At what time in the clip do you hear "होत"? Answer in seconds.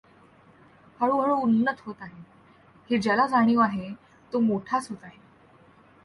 1.85-2.01, 4.89-5.03